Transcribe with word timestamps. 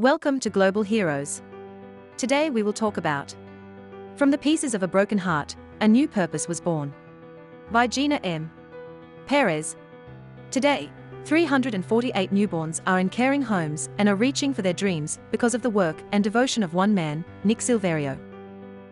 Welcome 0.00 0.40
to 0.40 0.48
Global 0.48 0.80
Heroes. 0.80 1.42
Today 2.16 2.48
we 2.48 2.62
will 2.62 2.72
talk 2.72 2.96
about 2.96 3.34
From 4.16 4.30
the 4.30 4.38
Pieces 4.38 4.72
of 4.72 4.82
a 4.82 4.88
Broken 4.88 5.18
Heart, 5.18 5.56
a 5.82 5.88
New 5.88 6.08
Purpose 6.08 6.48
Was 6.48 6.58
Born. 6.58 6.94
By 7.70 7.86
Gina 7.86 8.18
M. 8.24 8.50
Perez. 9.26 9.76
Today, 10.50 10.90
348 11.26 12.32
newborns 12.32 12.80
are 12.86 12.98
in 12.98 13.10
caring 13.10 13.42
homes 13.42 13.90
and 13.98 14.08
are 14.08 14.14
reaching 14.14 14.54
for 14.54 14.62
their 14.62 14.72
dreams 14.72 15.18
because 15.30 15.54
of 15.54 15.60
the 15.60 15.68
work 15.68 16.02
and 16.12 16.24
devotion 16.24 16.62
of 16.62 16.72
one 16.72 16.94
man, 16.94 17.22
Nick 17.44 17.58
Silverio. 17.58 18.18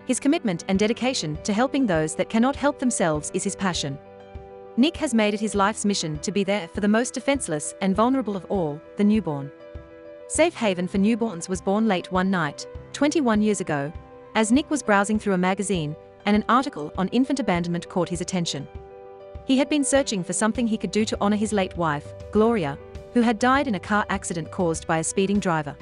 His 0.04 0.20
commitment 0.20 0.66
and 0.68 0.78
dedication 0.78 1.38
to 1.42 1.54
helping 1.54 1.86
those 1.86 2.14
that 2.16 2.28
cannot 2.28 2.54
help 2.54 2.78
themselves 2.78 3.30
is 3.32 3.44
his 3.44 3.56
passion. 3.56 3.98
Nick 4.76 4.98
has 4.98 5.14
made 5.14 5.32
it 5.32 5.40
his 5.40 5.54
life's 5.54 5.86
mission 5.86 6.18
to 6.18 6.30
be 6.30 6.44
there 6.44 6.68
for 6.68 6.82
the 6.82 6.86
most 6.86 7.14
defenseless 7.14 7.74
and 7.80 7.96
vulnerable 7.96 8.36
of 8.36 8.44
all, 8.50 8.78
the 8.98 9.04
newborn. 9.04 9.50
Safe 10.30 10.52
Haven 10.52 10.86
for 10.86 10.98
Newborns 10.98 11.48
was 11.48 11.62
born 11.62 11.88
late 11.88 12.12
one 12.12 12.30
night, 12.30 12.66
21 12.92 13.40
years 13.40 13.62
ago, 13.62 13.90
as 14.34 14.52
Nick 14.52 14.70
was 14.70 14.82
browsing 14.82 15.18
through 15.18 15.32
a 15.32 15.38
magazine 15.38 15.96
and 16.26 16.36
an 16.36 16.44
article 16.50 16.92
on 16.98 17.08
infant 17.08 17.40
abandonment 17.40 17.88
caught 17.88 18.10
his 18.10 18.20
attention. 18.20 18.68
He 19.46 19.56
had 19.56 19.70
been 19.70 19.82
searching 19.82 20.22
for 20.22 20.34
something 20.34 20.66
he 20.66 20.76
could 20.76 20.90
do 20.90 21.06
to 21.06 21.16
honor 21.22 21.36
his 21.36 21.54
late 21.54 21.74
wife, 21.78 22.12
Gloria, 22.30 22.78
who 23.14 23.22
had 23.22 23.38
died 23.38 23.68
in 23.68 23.76
a 23.76 23.80
car 23.80 24.04
accident 24.10 24.50
caused 24.50 24.86
by 24.86 24.98
a 24.98 25.04
speeding 25.04 25.40
driver. 25.40 25.74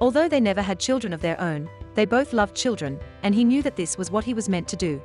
Although 0.00 0.28
they 0.28 0.38
never 0.38 0.62
had 0.62 0.78
children 0.78 1.12
of 1.12 1.20
their 1.20 1.40
own, 1.40 1.68
they 1.96 2.04
both 2.04 2.32
loved 2.32 2.56
children, 2.56 3.00
and 3.24 3.34
he 3.34 3.42
knew 3.42 3.60
that 3.62 3.74
this 3.74 3.98
was 3.98 4.12
what 4.12 4.24
he 4.24 4.34
was 4.34 4.48
meant 4.48 4.68
to 4.68 4.76
do. 4.76 5.02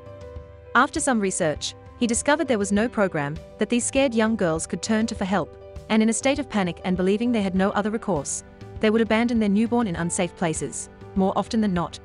After 0.76 1.00
some 1.00 1.20
research, 1.20 1.74
he 2.00 2.06
discovered 2.06 2.48
there 2.48 2.60
was 2.60 2.72
no 2.72 2.88
program 2.88 3.36
that 3.58 3.70
these 3.70 3.84
scared 3.84 4.14
young 4.14 4.36
girls 4.36 4.68
could 4.68 4.84
turn 4.84 5.08
to 5.08 5.16
for 5.16 5.26
help, 5.26 5.58
and 5.90 6.04
in 6.04 6.10
a 6.10 6.14
state 6.14 6.38
of 6.38 6.48
panic 6.48 6.80
and 6.84 6.96
believing 6.96 7.32
they 7.32 7.42
had 7.42 7.56
no 7.56 7.72
other 7.72 7.90
recourse, 7.90 8.44
they 8.80 8.90
would 8.90 9.02
abandon 9.02 9.40
their 9.40 9.50
newborn 9.50 9.88
in 9.88 9.96
unsafe 9.96 10.36
places, 10.36 10.90
more 11.16 11.34
often 11.36 11.62
than 11.62 11.74
not, 11.74 12.00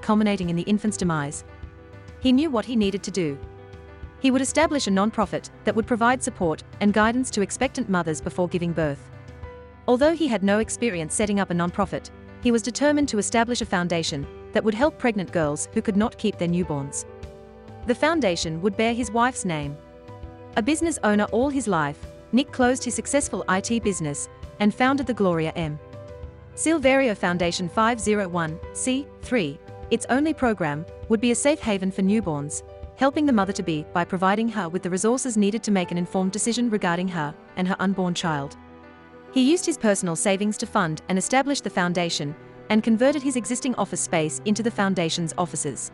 culminating 0.00 0.50
in 0.50 0.56
the 0.56 0.62
infant's 0.62 0.96
demise. 0.96 1.44
He 2.20 2.32
knew 2.32 2.50
what 2.50 2.64
he 2.64 2.76
needed 2.76 3.02
to 3.04 3.10
do. 3.10 3.38
He 4.20 4.30
would 4.30 4.40
establish 4.40 4.86
a 4.86 4.90
non-profit 4.90 5.50
that 5.64 5.74
would 5.76 5.86
provide 5.86 6.22
support 6.22 6.62
and 6.80 6.92
guidance 6.92 7.30
to 7.30 7.42
expectant 7.42 7.88
mothers 7.88 8.20
before 8.20 8.48
giving 8.48 8.72
birth. 8.72 9.10
Although 9.86 10.14
he 10.14 10.26
had 10.26 10.42
no 10.42 10.58
experience 10.58 11.14
setting 11.14 11.38
up 11.38 11.50
a 11.50 11.54
non-profit, 11.54 12.10
he 12.42 12.50
was 12.50 12.62
determined 12.62 13.08
to 13.08 13.18
establish 13.18 13.60
a 13.60 13.66
foundation 13.66 14.26
that 14.52 14.64
would 14.64 14.74
help 14.74 14.98
pregnant 14.98 15.32
girls 15.32 15.68
who 15.74 15.82
could 15.82 15.96
not 15.96 16.18
keep 16.18 16.38
their 16.38 16.48
newborns. 16.48 17.04
The 17.86 17.94
foundation 17.94 18.60
would 18.62 18.76
bear 18.76 18.94
his 18.94 19.10
wife's 19.10 19.44
name. 19.44 19.76
A 20.56 20.62
business 20.62 20.98
owner 21.04 21.24
all 21.24 21.50
his 21.50 21.68
life, 21.68 21.98
Nick 22.32 22.50
closed 22.50 22.82
his 22.82 22.94
successful 22.94 23.44
IT 23.48 23.84
business 23.84 24.28
and 24.58 24.74
founded 24.74 25.06
the 25.06 25.14
Gloria 25.14 25.52
M. 25.54 25.78
Silverio 26.56 27.14
Foundation 27.14 27.68
501c3. 27.68 29.58
Its 29.90 30.06
only 30.08 30.32
program 30.32 30.86
would 31.10 31.20
be 31.20 31.30
a 31.30 31.34
safe 31.34 31.60
haven 31.60 31.90
for 31.90 32.00
newborns, 32.00 32.62
helping 32.96 33.26
the 33.26 33.32
mother 33.32 33.52
to 33.52 33.62
be 33.62 33.84
by 33.92 34.06
providing 34.06 34.48
her 34.48 34.66
with 34.70 34.82
the 34.82 34.88
resources 34.88 35.36
needed 35.36 35.62
to 35.62 35.70
make 35.70 35.90
an 35.90 35.98
informed 35.98 36.32
decision 36.32 36.70
regarding 36.70 37.08
her 37.08 37.34
and 37.56 37.68
her 37.68 37.76
unborn 37.78 38.14
child. 38.14 38.56
He 39.32 39.42
used 39.42 39.66
his 39.66 39.76
personal 39.76 40.16
savings 40.16 40.56
to 40.56 40.64
fund 40.66 41.02
and 41.10 41.18
establish 41.18 41.60
the 41.60 41.68
foundation 41.68 42.34
and 42.70 42.82
converted 42.82 43.22
his 43.22 43.36
existing 43.36 43.74
office 43.74 44.00
space 44.00 44.40
into 44.46 44.62
the 44.62 44.70
foundation's 44.70 45.34
offices. 45.36 45.92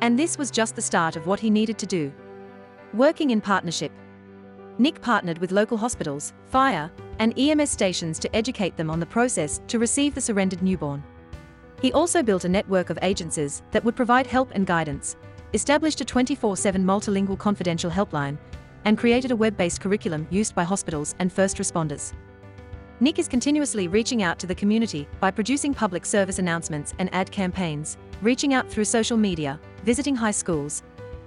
And 0.00 0.18
this 0.18 0.36
was 0.36 0.50
just 0.50 0.74
the 0.74 0.82
start 0.82 1.14
of 1.14 1.28
what 1.28 1.38
he 1.38 1.48
needed 1.48 1.78
to 1.78 1.86
do. 1.86 2.12
Working 2.92 3.30
in 3.30 3.40
partnership. 3.40 3.92
Nick 4.78 5.00
partnered 5.00 5.38
with 5.38 5.52
local 5.52 5.78
hospitals, 5.78 6.34
fire, 6.46 6.90
and 7.18 7.38
EMS 7.38 7.70
stations 7.70 8.18
to 8.18 8.36
educate 8.36 8.76
them 8.76 8.90
on 8.90 9.00
the 9.00 9.06
process 9.06 9.60
to 9.68 9.78
receive 9.78 10.14
the 10.14 10.20
surrendered 10.20 10.62
newborn. 10.62 11.02
He 11.80 11.92
also 11.92 12.22
built 12.22 12.44
a 12.44 12.48
network 12.48 12.90
of 12.90 12.98
agencies 13.00 13.62
that 13.70 13.82
would 13.84 13.96
provide 13.96 14.26
help 14.26 14.50
and 14.54 14.66
guidance, 14.66 15.16
established 15.54 16.00
a 16.02 16.04
24 16.04 16.56
7 16.56 16.84
multilingual 16.84 17.38
confidential 17.38 17.90
helpline, 17.90 18.36
and 18.84 18.98
created 18.98 19.30
a 19.30 19.36
web 19.36 19.56
based 19.56 19.80
curriculum 19.80 20.26
used 20.30 20.54
by 20.54 20.62
hospitals 20.62 21.14
and 21.20 21.32
first 21.32 21.56
responders. 21.56 22.12
Nick 23.00 23.18
is 23.18 23.28
continuously 23.28 23.88
reaching 23.88 24.22
out 24.22 24.38
to 24.38 24.46
the 24.46 24.54
community 24.54 25.08
by 25.20 25.30
producing 25.30 25.74
public 25.74 26.06
service 26.06 26.38
announcements 26.38 26.94
and 26.98 27.12
ad 27.14 27.30
campaigns, 27.30 27.96
reaching 28.22 28.54
out 28.54 28.70
through 28.70 28.84
social 28.84 29.16
media, 29.16 29.58
visiting 29.84 30.16
high 30.16 30.30
schools, 30.30 30.82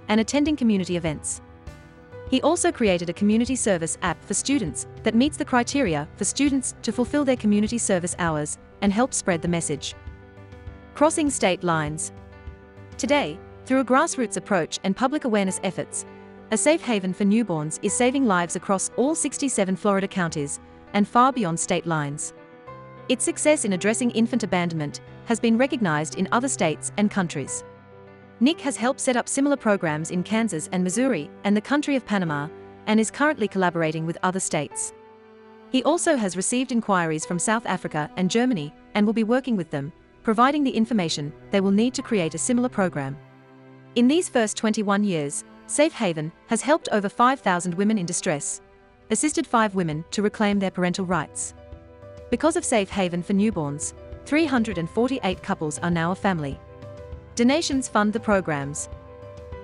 and 0.08 0.20
attending 0.20 0.56
community 0.56 0.96
events. 0.96 1.42
He 2.30 2.40
also 2.42 2.70
created 2.70 3.10
a 3.10 3.12
community 3.12 3.56
service 3.56 3.98
app 4.02 4.24
for 4.24 4.34
students 4.34 4.86
that 5.02 5.16
meets 5.16 5.36
the 5.36 5.44
criteria 5.44 6.06
for 6.14 6.24
students 6.24 6.76
to 6.82 6.92
fulfill 6.92 7.24
their 7.24 7.36
community 7.36 7.76
service 7.76 8.14
hours 8.20 8.56
and 8.82 8.92
help 8.92 9.12
spread 9.12 9.42
the 9.42 9.48
message. 9.48 9.96
Crossing 10.94 11.28
state 11.28 11.64
lines. 11.64 12.12
Today, 12.98 13.36
through 13.66 13.80
a 13.80 13.84
grassroots 13.84 14.36
approach 14.36 14.78
and 14.84 14.96
public 14.96 15.24
awareness 15.24 15.58
efforts, 15.64 16.06
a 16.52 16.56
safe 16.56 16.82
haven 16.82 17.12
for 17.12 17.24
newborns 17.24 17.80
is 17.82 17.92
saving 17.92 18.26
lives 18.26 18.54
across 18.54 18.90
all 18.96 19.16
67 19.16 19.74
Florida 19.74 20.06
counties 20.06 20.60
and 20.92 21.08
far 21.08 21.32
beyond 21.32 21.58
state 21.58 21.86
lines. 21.86 22.32
Its 23.08 23.24
success 23.24 23.64
in 23.64 23.72
addressing 23.72 24.12
infant 24.12 24.44
abandonment 24.44 25.00
has 25.24 25.40
been 25.40 25.58
recognized 25.58 26.14
in 26.14 26.28
other 26.30 26.48
states 26.48 26.92
and 26.96 27.10
countries. 27.10 27.64
Nick 28.42 28.58
has 28.62 28.76
helped 28.76 29.00
set 29.00 29.18
up 29.18 29.28
similar 29.28 29.56
programs 29.56 30.10
in 30.10 30.22
Kansas 30.22 30.70
and 30.72 30.82
Missouri 30.82 31.30
and 31.44 31.54
the 31.54 31.60
country 31.60 31.94
of 31.94 32.06
Panama, 32.06 32.48
and 32.86 32.98
is 32.98 33.10
currently 33.10 33.46
collaborating 33.46 34.06
with 34.06 34.16
other 34.22 34.40
states. 34.40 34.94
He 35.70 35.82
also 35.82 36.16
has 36.16 36.38
received 36.38 36.72
inquiries 36.72 37.26
from 37.26 37.38
South 37.38 37.66
Africa 37.66 38.10
and 38.16 38.30
Germany 38.30 38.72
and 38.94 39.04
will 39.04 39.12
be 39.12 39.24
working 39.24 39.56
with 39.56 39.70
them, 39.70 39.92
providing 40.22 40.64
the 40.64 40.70
information 40.70 41.32
they 41.50 41.60
will 41.60 41.70
need 41.70 41.92
to 41.94 42.02
create 42.02 42.34
a 42.34 42.38
similar 42.38 42.70
program. 42.70 43.16
In 43.94 44.08
these 44.08 44.30
first 44.30 44.56
21 44.56 45.04
years, 45.04 45.44
Safe 45.66 45.92
Haven 45.92 46.32
has 46.46 46.62
helped 46.62 46.88
over 46.92 47.10
5,000 47.10 47.74
women 47.74 47.98
in 47.98 48.06
distress, 48.06 48.62
assisted 49.10 49.46
five 49.46 49.74
women 49.74 50.02
to 50.12 50.22
reclaim 50.22 50.58
their 50.58 50.70
parental 50.70 51.04
rights. 51.04 51.54
Because 52.30 52.56
of 52.56 52.64
Safe 52.64 52.88
Haven 52.88 53.22
for 53.22 53.34
newborns, 53.34 53.92
348 54.24 55.42
couples 55.42 55.78
are 55.80 55.90
now 55.90 56.10
a 56.10 56.16
family. 56.16 56.58
Donations 57.40 57.88
fund 57.88 58.12
the 58.12 58.20
programs. 58.20 58.90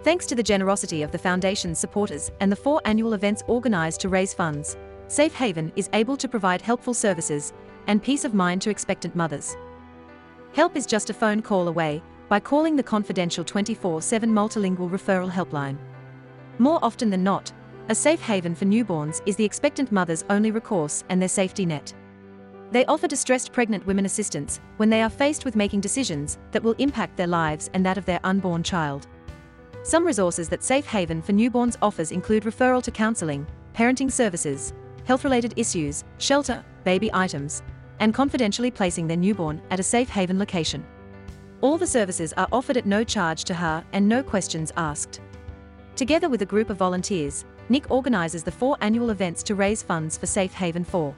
Thanks 0.03 0.25
to 0.29 0.35
the 0.35 0.43
generosity 0.43 1.03
of 1.03 1.13
the 1.13 1.19
Foundation's 1.19 1.79
supporters 1.79 2.31
and 2.41 2.51
the 2.51 2.57
four 2.57 2.81
annual 2.87 3.13
events 3.13 3.43
organized 3.49 4.01
to 4.01 4.09
raise 4.09 4.33
funds, 4.33 4.79
Safe 5.09 5.35
Haven 5.35 5.71
is 5.77 5.91
able 5.93 6.17
to 6.17 6.27
provide 6.27 6.63
helpful 6.63 6.95
services 6.95 7.53
and 7.87 8.03
peace 8.03 8.25
of 8.25 8.33
mind 8.33 8.63
to 8.63 8.71
expectant 8.71 9.15
mothers. 9.15 9.59
Help 10.55 10.75
is 10.75 10.87
just 10.87 11.11
a 11.11 11.13
phone 11.13 11.43
call 11.43 11.69
away 11.69 12.03
by 12.31 12.41
calling 12.41 12.77
the 12.77 12.83
confidential 12.83 13.45
24 13.45 14.01
7 14.01 14.33
multilingual 14.33 14.89
referral 14.89 15.31
helpline. 15.31 15.77
More 16.59 16.79
often 16.83 17.11
than 17.11 17.23
not, 17.23 17.53
a 17.91 17.95
safe 17.95 18.23
haven 18.23 18.55
for 18.55 18.65
newborns 18.65 19.21
is 19.27 19.37
the 19.37 19.45
expectant 19.45 19.93
mother's 19.93 20.25
only 20.31 20.51
recourse 20.51 21.05
and 21.11 21.21
their 21.21 21.29
safety 21.29 21.67
net. 21.67 21.93
They 22.73 22.85
offer 22.87 23.07
distressed 23.07 23.53
pregnant 23.53 23.87
women 23.87 24.07
assistance 24.07 24.61
when 24.77 24.91
they 24.91 25.03
are 25.03 25.11
faced 25.11 25.45
with 25.45 25.57
making 25.57 25.81
decisions 25.81 26.39
that 26.51 26.63
will 26.63 26.75
impact 26.79 27.17
their 27.17 27.27
lives 27.27 27.71
and 27.75 27.87
that 27.87 27.99
of 27.99 28.05
their 28.05 28.21
unborn 28.25 28.63
child. 28.63 29.07
Some 29.83 30.05
resources 30.05 30.49
that 30.49 30.65
Safe 30.65 30.87
Haven 30.87 31.23
for 31.23 31.33
Newborns 31.33 31.77
offers 31.81 32.11
include 32.11 32.43
referral 32.43 32.83
to 32.83 32.91
counseling, 32.91 33.47
parenting 33.73 34.11
services, 34.11 34.73
health 35.05 35.23
related 35.23 35.55
issues, 35.57 36.03
shelter, 36.19 36.65
baby 36.83 37.09
items, 37.15 37.63
and 38.01 38.13
confidentially 38.13 38.71
placing 38.71 39.07
their 39.07 39.17
newborn 39.17 39.63
at 39.71 39.81
a 39.81 39.83
safe 39.83 40.09
haven 40.09 40.39
location. 40.39 40.85
All 41.61 41.79
the 41.79 41.87
services 41.87 42.33
are 42.35 42.49
offered 42.53 42.77
at 42.77 42.87
no 42.87 43.05
charge 43.05 43.45
to 43.45 43.55
her 43.55 43.85
and 43.93 44.09
no 44.09 44.23
questions 44.23 44.73
asked. 44.77 45.21
Together 45.95 46.29
with 46.29 46.43
a 46.43 46.47
group 46.47 46.69
of 46.69 46.77
volunteers, 46.77 47.45
Nick 47.69 47.91
organizes 47.91 48.43
the 48.43 48.51
four 48.51 48.77
annual 48.81 49.11
events 49.11 49.43
to 49.45 49.55
raise 49.55 49.83
funds 49.83 50.19
for 50.19 50.27
Safe 50.27 50.53
Haven 50.53 50.85
for. 50.85 51.15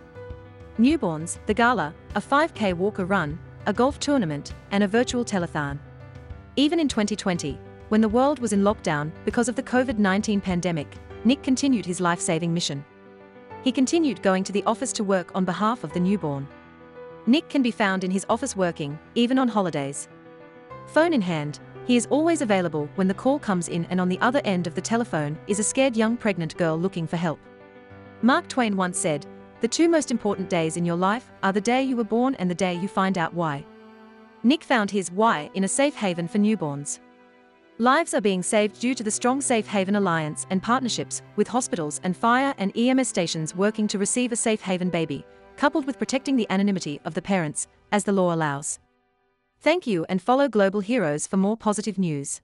Newborns, 0.78 1.39
the 1.47 1.55
gala, 1.55 1.93
a 2.15 2.21
5K 2.21 2.72
walker 2.75 3.05
run, 3.05 3.37
a 3.66 3.72
golf 3.72 3.98
tournament, 3.98 4.54
and 4.71 4.84
a 4.84 4.89
virtual 4.89 5.25
telethon. 5.25 5.78
Even 6.54 6.78
in 6.78 6.86
2020, 6.86 7.59
when 7.89 8.01
the 8.01 8.09
world 8.09 8.39
was 8.39 8.53
in 8.53 8.63
lockdown 8.63 9.10
because 9.25 9.48
of 9.48 9.57
the 9.57 9.63
COVID 9.63 9.98
19 9.98 10.41
pandemic, 10.41 10.86
Nick 11.25 11.42
continued 11.42 11.84
his 11.84 12.01
life 12.01 12.21
saving 12.21 12.54
mission. 12.54 12.84
He 13.65 13.72
continued 13.72 14.22
going 14.22 14.45
to 14.45 14.53
the 14.53 14.63
office 14.65 14.92
to 14.95 15.04
work 15.04 15.33
on 15.34 15.45
behalf 15.45 15.83
of 15.83 15.92
the 15.92 16.01
newborn. 16.01 16.47
Nick 17.27 17.48
can 17.48 17.60
be 17.60 17.72
found 17.72 18.04
in 18.04 18.10
his 18.13 18.24
office 18.28 18.54
working, 18.54 18.97
even 19.16 19.36
on 19.36 19.48
holidays. 19.48 20.09
Phone 20.86 21.13
in 21.13 21.21
hand, 21.21 21.59
he 21.86 21.97
is 21.97 22.07
always 22.07 22.41
available 22.41 22.89
when 22.95 23.09
the 23.09 23.15
call 23.15 23.41
comes 23.41 23.69
in, 23.69 23.84
and 23.86 24.01
on 24.01 24.09
the 24.09 24.21
other 24.21 24.41
end 24.45 24.69
of 24.69 24.77
the 24.77 24.81
telephone 24.81 25.36
is 25.48 25.59
a 25.59 25.65
scared 25.65 25.97
young 25.97 26.16
pregnant 26.16 26.57
girl 26.57 26.78
looking 26.78 27.07
for 27.07 27.16
help. 27.16 27.41
Mark 28.22 28.47
Twain 28.47 28.77
once 28.77 28.98
said, 28.98 29.27
the 29.60 29.69
two 29.69 29.89
most 29.89 30.10
important 30.10 30.49
days 30.49 30.77
in 30.77 30.84
your 30.84 30.97
life 30.97 31.31
are 31.43 31.53
the 31.53 31.60
day 31.60 31.83
you 31.83 31.97
were 31.97 32.05
born 32.05 32.34
and 32.37 32.51
the 32.51 32.55
day 32.55 32.75
you 32.75 32.89
find 32.89 33.19
out 33.19 33.34
why. 33.34 33.65
Nick 34.43 34.63
found 34.63 34.91
his 34.91 35.10
why 35.10 35.51
in 35.55 35.65
a 35.65 35.69
safe 35.69 35.97
haven 35.97 36.28
for 36.28 36.39
newborns. 36.39 37.01
Lives 37.78 38.15
are 38.15 38.21
being 38.21 38.43
saved 38.43 38.81
due 38.81 38.95
to 38.95 39.05
the 39.05 39.10
strong 39.10 39.41
Safe 39.41 39.66
Haven 39.66 39.95
Alliance 39.95 40.47
and 40.51 40.60
partnerships 40.60 41.22
with 41.37 41.47
hospitals 41.47 42.01
and 42.03 42.16
fire 42.16 42.53
and 42.59 42.77
EMS 42.77 43.07
stations 43.07 43.55
working 43.55 43.87
to 43.87 43.99
receive 43.99 44.33
a 44.33 44.37
safe 44.37 44.60
haven 44.60 44.91
baby, 44.91 45.25
coupled 45.57 45.87
with 45.87 45.99
protecting 45.99 46.34
the 46.34 46.51
anonymity 46.51 47.01
of 47.05 47.15
the 47.15 47.22
parents, 47.22 47.69
as 47.93 48.03
the 48.03 48.13
law 48.13 48.34
allows. 48.34 48.81
Thank 49.60 49.87
you 49.87 50.05
and 50.09 50.21
follow 50.21 50.49
Global 50.49 50.81
Heroes 50.81 51.27
for 51.27 51.37
more 51.37 51.57
positive 51.57 51.99
news. 51.99 52.41